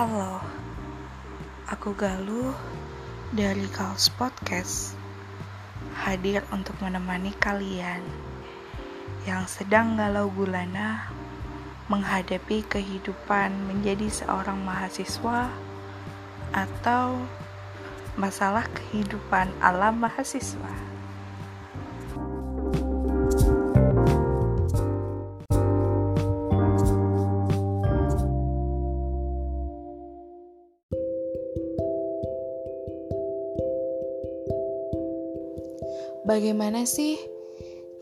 Halo, 0.00 0.40
aku 1.68 1.92
Galuh 1.92 2.56
dari 3.36 3.68
Kaos 3.68 4.08
Podcast 4.08 4.96
hadir 5.92 6.40
untuk 6.56 6.72
menemani 6.80 7.36
kalian 7.36 8.00
yang 9.28 9.44
sedang 9.44 10.00
galau 10.00 10.32
gulana 10.32 11.04
menghadapi 11.92 12.64
kehidupan 12.64 13.52
menjadi 13.68 14.08
seorang 14.08 14.64
mahasiswa 14.64 15.52
atau 16.56 17.20
masalah 18.16 18.64
kehidupan 18.72 19.52
alam 19.60 20.00
mahasiswa. 20.00 20.99
Bagaimana 36.20 36.84
sih 36.84 37.16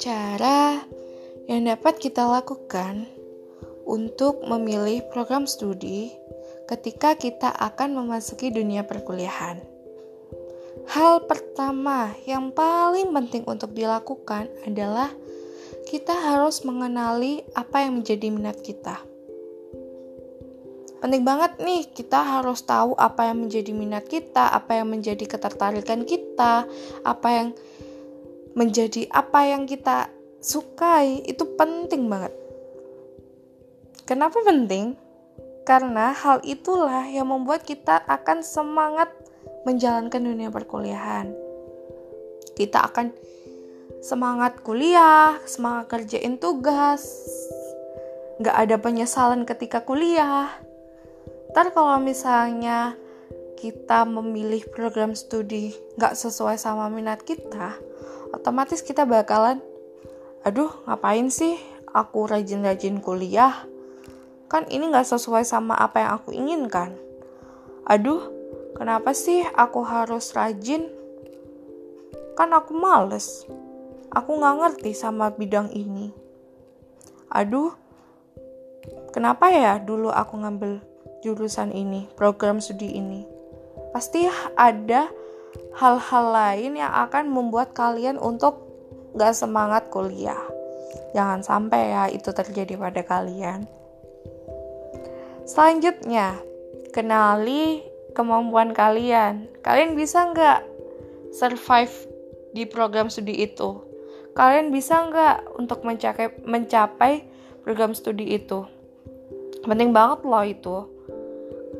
cara 0.02 0.82
yang 1.46 1.70
dapat 1.70 2.02
kita 2.02 2.26
lakukan 2.26 3.06
untuk 3.86 4.42
memilih 4.42 5.06
program 5.14 5.46
studi 5.46 6.10
ketika 6.66 7.14
kita 7.14 7.54
akan 7.54 7.94
memasuki 7.94 8.50
dunia 8.50 8.82
perkuliahan? 8.82 9.62
Hal 10.90 11.30
pertama 11.30 12.10
yang 12.26 12.50
paling 12.50 13.14
penting 13.14 13.46
untuk 13.46 13.70
dilakukan 13.70 14.50
adalah 14.66 15.14
kita 15.86 16.12
harus 16.12 16.66
mengenali 16.66 17.46
apa 17.54 17.86
yang 17.86 18.02
menjadi 18.02 18.34
minat 18.34 18.58
kita. 18.66 18.98
Penting 20.98 21.22
banget 21.22 21.62
nih, 21.62 21.86
kita 21.94 22.18
harus 22.18 22.66
tahu 22.66 22.98
apa 22.98 23.30
yang 23.30 23.46
menjadi 23.46 23.70
minat 23.70 24.10
kita, 24.10 24.50
apa 24.50 24.82
yang 24.82 24.90
menjadi 24.90 25.22
ketertarikan 25.30 26.02
kita, 26.02 26.66
apa 27.06 27.28
yang 27.30 27.48
menjadi 28.58 29.06
apa 29.14 29.46
yang 29.46 29.70
kita 29.70 30.10
sukai 30.42 31.22
itu 31.22 31.46
penting 31.54 32.10
banget. 32.10 32.34
Kenapa 34.02 34.42
penting? 34.42 34.98
Karena 35.62 36.10
hal 36.10 36.42
itulah 36.42 37.06
yang 37.06 37.30
membuat 37.30 37.62
kita 37.62 38.02
akan 38.02 38.42
semangat 38.42 39.14
menjalankan 39.62 40.18
dunia 40.18 40.50
perkuliahan. 40.50 41.30
Kita 42.58 42.82
akan 42.90 43.14
semangat 44.02 44.58
kuliah, 44.66 45.38
semangat 45.46 45.94
kerjain 45.94 46.40
tugas, 46.42 47.06
nggak 48.42 48.56
ada 48.58 48.76
penyesalan 48.82 49.46
ketika 49.46 49.86
kuliah. 49.86 50.50
Ntar 51.54 51.70
kalau 51.70 52.00
misalnya 52.02 52.98
kita 53.58 54.02
memilih 54.06 54.66
program 54.70 55.14
studi 55.14 55.74
nggak 55.98 56.14
sesuai 56.14 56.58
sama 56.58 56.86
minat 56.90 57.22
kita, 57.26 57.87
otomatis 58.32 58.84
kita 58.84 59.08
bakalan 59.08 59.60
aduh 60.46 60.70
ngapain 60.86 61.28
sih 61.28 61.58
aku 61.92 62.28
rajin-rajin 62.28 63.00
kuliah? 63.00 63.54
Kan 64.48 64.64
ini 64.72 64.88
gak 64.88 65.08
sesuai 65.08 65.44
sama 65.44 65.76
apa 65.76 66.00
yang 66.00 66.10
aku 66.16 66.30
inginkan. 66.32 66.96
Aduh 67.84 68.32
kenapa 68.76 69.12
sih 69.12 69.44
aku 69.44 69.84
harus 69.84 70.32
rajin? 70.32 70.88
Kan 72.36 72.56
aku 72.56 72.72
males. 72.72 73.44
Aku 74.08 74.40
gak 74.40 74.56
ngerti 74.56 74.96
sama 74.96 75.28
bidang 75.32 75.68
ini. 75.72 76.12
Aduh 77.28 77.76
kenapa 79.12 79.52
ya 79.52 79.76
dulu 79.76 80.08
aku 80.08 80.40
ngambil 80.40 80.80
jurusan 81.20 81.74
ini 81.76 82.08
program 82.16 82.62
studi 82.64 82.96
ini? 82.96 83.28
Pasti 83.92 84.24
ada 84.56 85.12
hal-hal 85.78 86.24
lain 86.34 86.78
yang 86.78 86.90
akan 86.90 87.30
membuat 87.30 87.72
kalian 87.76 88.18
untuk 88.18 88.66
gak 89.14 89.34
semangat 89.34 89.88
kuliah. 89.88 90.40
Jangan 91.16 91.40
sampai 91.40 91.82
ya 91.94 92.04
itu 92.12 92.30
terjadi 92.34 92.76
pada 92.76 93.02
kalian. 93.06 93.64
Selanjutnya, 95.48 96.36
kenali 96.92 97.80
kemampuan 98.12 98.76
kalian. 98.76 99.48
Kalian 99.64 99.96
bisa 99.96 100.28
nggak 100.34 100.60
survive 101.32 101.94
di 102.52 102.68
program 102.68 103.08
studi 103.08 103.48
itu? 103.48 103.80
Kalian 104.36 104.68
bisa 104.68 105.08
nggak 105.08 105.56
untuk 105.56 105.82
mencapai, 105.88 106.36
mencapai 106.44 107.24
program 107.64 107.96
studi 107.96 108.36
itu? 108.36 108.68
Penting 109.64 109.96
banget 109.96 110.20
loh 110.28 110.44
itu 110.44 110.76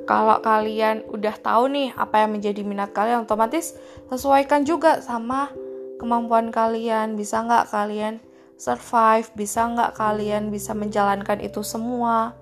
kalau 0.08 0.40
kalian 0.40 1.04
udah 1.12 1.36
tahu 1.36 1.68
nih 1.68 1.92
apa 1.92 2.24
yang 2.24 2.32
menjadi 2.32 2.64
minat 2.64 2.96
kalian 2.96 3.28
otomatis 3.28 3.76
sesuaikan 4.08 4.64
juga 4.64 5.04
sama 5.04 5.52
kemampuan 6.00 6.48
kalian. 6.48 7.12
Bisa 7.12 7.44
nggak 7.44 7.68
kalian 7.68 8.16
survive? 8.56 9.28
Bisa 9.36 9.68
nggak 9.68 10.00
kalian 10.00 10.48
bisa 10.48 10.72
menjalankan 10.72 11.44
itu 11.44 11.60
semua? 11.60 12.32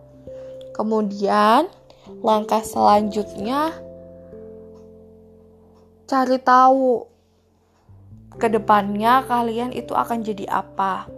Kemudian 0.78 1.66
langkah 2.22 2.62
selanjutnya 2.62 3.74
cari 6.06 6.38
tahu 6.38 7.02
ke 8.38 8.46
depannya 8.46 9.26
kalian 9.26 9.74
itu 9.74 9.90
akan 9.90 10.22
jadi 10.22 10.46
apa. 10.54 11.10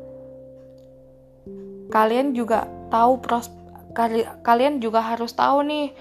Kalian 1.93 2.33
juga 2.33 2.65
tahu 2.89 3.21
pros 3.21 3.53
kalian 4.47 4.81
juga 4.81 5.05
harus 5.05 5.35
tahu 5.37 5.67
nih 5.67 5.93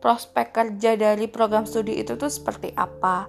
prospek 0.00 0.52
kerja 0.52 0.94
dari 0.94 1.26
program 1.26 1.64
studi 1.64 1.98
itu 1.98 2.14
tuh 2.14 2.30
seperti 2.30 2.72
apa. 2.76 3.26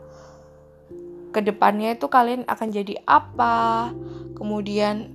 Ke 1.32 1.44
depannya 1.44 1.96
itu 1.96 2.08
kalian 2.08 2.48
akan 2.48 2.68
jadi 2.72 3.00
apa, 3.06 3.92
kemudian 4.34 5.12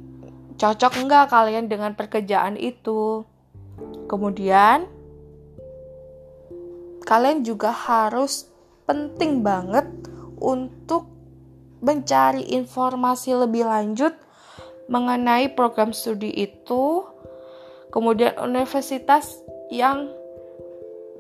cocok 0.56 0.92
enggak 1.02 1.32
kalian 1.32 1.66
dengan 1.66 1.96
pekerjaan 1.98 2.54
itu. 2.54 3.26
Kemudian 4.06 4.86
kalian 7.02 7.42
juga 7.42 7.72
harus 7.72 8.46
penting 8.86 9.40
banget 9.42 9.88
untuk 10.38 11.08
mencari 11.82 12.46
informasi 12.54 13.34
lebih 13.34 13.66
lanjut 13.66 14.14
mengenai 14.86 15.50
program 15.56 15.90
studi 15.90 16.30
itu, 16.30 17.06
kemudian 17.90 18.38
universitas 18.38 19.40
yang 19.72 20.10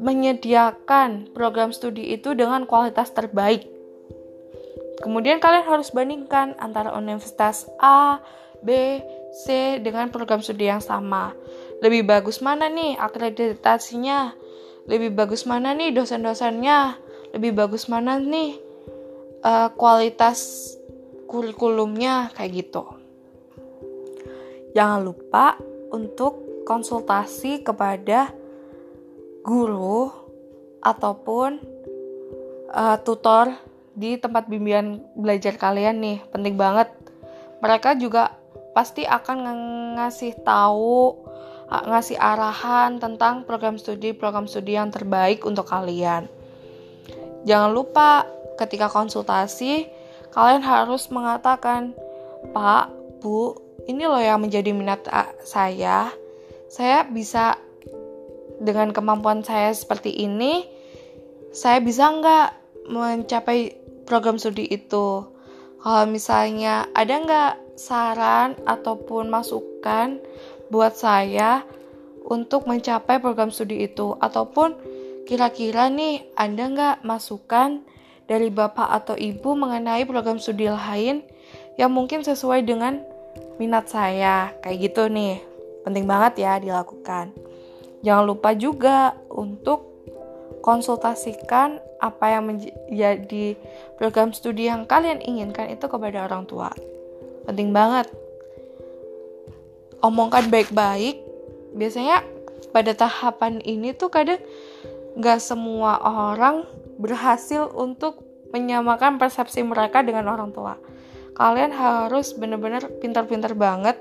menyediakan 0.00 1.32
program 1.36 1.74
studi 1.74 2.14
itu 2.14 2.32
dengan 2.32 2.64
kualitas 2.64 3.12
terbaik. 3.12 3.68
Kemudian 5.02 5.42
kalian 5.42 5.66
harus 5.66 5.90
bandingkan 5.90 6.54
antara 6.62 6.94
universitas 6.94 7.66
A, 7.82 8.22
B, 8.62 9.02
C 9.44 9.76
dengan 9.82 10.08
program 10.14 10.38
studi 10.40 10.70
yang 10.70 10.80
sama. 10.80 11.34
Lebih 11.82 12.06
bagus 12.06 12.38
mana 12.38 12.70
nih 12.70 12.94
akreditasinya? 12.94 14.30
Lebih 14.86 15.10
bagus 15.18 15.42
mana 15.44 15.74
nih 15.74 15.90
dosen-dosennya? 15.90 16.94
Lebih 17.34 17.52
bagus 17.58 17.90
mana 17.90 18.22
nih 18.22 18.54
uh, 19.42 19.74
kualitas 19.74 20.70
kurikulumnya 21.26 22.30
kayak 22.38 22.52
gitu. 22.62 22.84
Jangan 24.72 25.00
lupa 25.02 25.58
untuk 25.90 26.64
konsultasi 26.64 27.66
kepada 27.66 28.30
guru 29.42 30.10
ataupun 30.82 31.58
uh, 32.70 32.96
tutor 33.02 33.54
di 33.92 34.16
tempat 34.16 34.48
bimbingan 34.48 35.04
belajar 35.14 35.58
kalian 35.60 36.00
nih 36.00 36.18
penting 36.32 36.56
banget. 36.56 36.88
Mereka 37.62 38.00
juga 38.00 38.34
pasti 38.72 39.04
akan 39.04 39.38
ngasih 40.00 40.42
tahu 40.42 41.20
ngasih 41.72 42.20
arahan 42.20 43.00
tentang 43.00 43.48
program 43.48 43.80
studi 43.80 44.12
program 44.12 44.44
studi 44.44 44.76
yang 44.76 44.92
terbaik 44.92 45.44
untuk 45.48 45.64
kalian. 45.68 46.28
Jangan 47.48 47.72
lupa 47.72 48.28
ketika 48.60 48.92
konsultasi 48.92 49.88
kalian 50.36 50.60
harus 50.60 51.08
mengatakan 51.08 51.96
Pak 52.52 52.92
Bu 53.24 53.56
ini 53.88 54.04
loh 54.04 54.20
yang 54.20 54.44
menjadi 54.44 54.70
minat 54.76 55.08
saya. 55.42 56.12
Saya 56.68 57.04
bisa 57.08 57.56
dengan 58.62 58.94
kemampuan 58.94 59.42
saya 59.42 59.74
seperti 59.74 60.14
ini, 60.14 60.62
saya 61.50 61.82
bisa 61.82 62.08
nggak 62.08 62.48
mencapai 62.88 63.74
program 64.06 64.38
studi 64.38 64.70
itu? 64.70 65.26
Kalau 65.82 66.04
misalnya 66.06 66.86
ada 66.94 67.14
nggak 67.18 67.52
saran 67.74 68.54
ataupun 68.64 69.26
masukan 69.26 70.22
buat 70.70 70.94
saya 70.94 71.66
untuk 72.22 72.70
mencapai 72.70 73.18
program 73.18 73.50
studi 73.50 73.90
itu? 73.90 74.14
Ataupun 74.22 74.78
kira-kira 75.26 75.90
nih 75.90 76.22
ada 76.38 76.64
nggak 76.70 76.96
masukan 77.02 77.82
dari 78.30 78.48
bapak 78.48 78.88
atau 79.02 79.18
ibu 79.18 79.58
mengenai 79.58 80.06
program 80.06 80.38
studi 80.38 80.70
lain 80.70 81.26
yang 81.74 81.90
mungkin 81.90 82.22
sesuai 82.22 82.62
dengan 82.62 83.02
minat 83.58 83.90
saya? 83.90 84.54
Kayak 84.62 84.78
gitu 84.86 85.02
nih, 85.10 85.42
penting 85.82 86.06
banget 86.06 86.46
ya 86.46 86.62
dilakukan. 86.62 87.51
Jangan 88.02 88.24
lupa 88.26 88.50
juga 88.58 89.14
untuk 89.30 89.92
konsultasikan 90.62 91.82
apa 91.98 92.34
yang 92.34 92.50
menjadi 92.50 93.58
program 93.98 94.34
studi 94.34 94.66
yang 94.66 94.86
kalian 94.86 95.22
inginkan 95.22 95.70
itu 95.70 95.86
kepada 95.86 96.26
orang 96.26 96.46
tua. 96.46 96.70
Penting 97.46 97.74
banget. 97.74 98.10
Omongkan 100.02 100.50
baik-baik. 100.50 101.22
Biasanya 101.74 102.26
pada 102.74 102.94
tahapan 102.94 103.62
ini 103.62 103.94
tuh 103.94 104.10
kadang 104.10 104.42
gak 105.18 105.38
semua 105.42 105.98
orang 106.02 106.66
berhasil 106.98 107.70
untuk 107.74 108.22
menyamakan 108.54 109.16
persepsi 109.16 109.64
mereka 109.64 110.04
dengan 110.04 110.30
orang 110.30 110.50
tua. 110.50 110.76
Kalian 111.32 111.72
harus 111.72 112.36
bener-bener 112.36 112.84
pintar-pintar 113.00 113.56
banget 113.56 113.96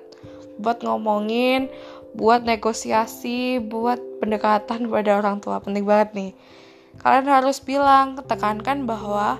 buat 0.60 0.84
ngomongin, 0.84 1.72
buat 2.18 2.44
negosiasi, 2.44 3.60
buat 3.64 4.00
pendekatan 4.20 4.92
pada 4.92 5.18
orang 5.20 5.40
tua. 5.40 5.64
Penting 5.64 5.88
banget 5.88 6.10
nih 6.14 6.32
kalian 7.00 7.28
harus 7.32 7.64
bilang, 7.64 8.20
tekankan 8.20 8.84
bahwa 8.84 9.40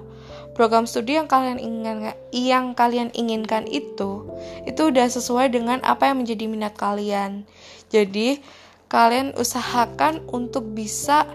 program 0.56 0.88
studi 0.88 1.20
yang 1.20 1.28
kalian 1.28 1.60
ingin 1.60 2.16
yang 2.32 2.72
kalian 2.74 3.12
inginkan 3.12 3.68
itu 3.68 4.28
itu 4.64 4.82
udah 4.88 5.08
sesuai 5.08 5.52
dengan 5.52 5.84
apa 5.84 6.10
yang 6.12 6.24
menjadi 6.24 6.46
minat 6.48 6.74
kalian. 6.80 7.44
Jadi, 7.92 8.40
kalian 8.88 9.36
usahakan 9.36 10.24
untuk 10.32 10.64
bisa 10.72 11.28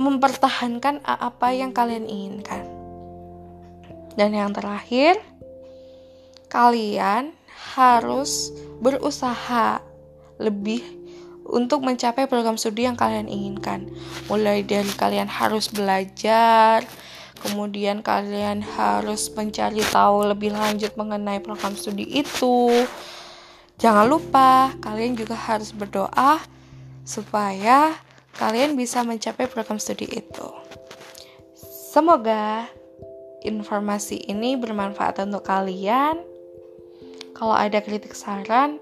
mempertahankan 0.00 1.04
apa 1.04 1.52
yang 1.52 1.70
kalian 1.76 2.08
inginkan. 2.08 2.64
Dan 4.16 4.32
yang 4.32 4.56
terakhir, 4.56 5.20
kalian 6.48 7.36
harus 7.76 8.50
berusaha 8.80 9.82
lebih 10.38 10.82
untuk 11.44 11.84
mencapai 11.84 12.24
program 12.24 12.56
studi 12.56 12.88
yang 12.88 12.96
kalian 12.96 13.28
inginkan. 13.28 13.88
Mulai 14.32 14.64
dari 14.64 14.88
kalian 14.96 15.28
harus 15.28 15.68
belajar, 15.68 16.82
kemudian 17.44 18.00
kalian 18.00 18.64
harus 18.64 19.28
mencari 19.32 19.84
tahu 19.92 20.24
lebih 20.32 20.56
lanjut 20.56 20.96
mengenai 20.96 21.44
program 21.44 21.76
studi 21.76 22.08
itu. 22.08 22.72
Jangan 23.76 24.06
lupa, 24.08 24.72
kalian 24.80 25.18
juga 25.18 25.36
harus 25.36 25.74
berdoa 25.74 26.40
supaya 27.04 27.92
kalian 28.40 28.74
bisa 28.74 29.04
mencapai 29.04 29.44
program 29.44 29.76
studi 29.76 30.08
itu. 30.08 30.48
Semoga 31.92 32.66
informasi 33.44 34.24
ini 34.26 34.56
bermanfaat 34.56 35.22
untuk 35.22 35.46
kalian. 35.46 36.18
Kalau 37.34 37.54
ada 37.54 37.78
kritik 37.82 38.16
saran, 38.16 38.80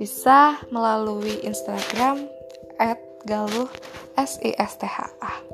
bisa 0.00 0.56
melalui 0.72 1.44
Instagram 1.44 2.24
at 2.80 2.96
galuh 3.28 3.68
S 4.16 4.40
I 4.40 4.56
S 4.56 4.80
T 4.80 4.88
H 4.88 5.12
A. 5.20 5.44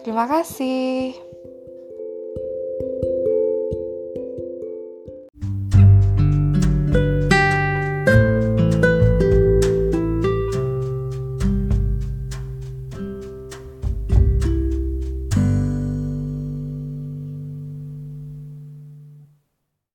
Terima 0.00 0.24
kasih. 0.24 1.27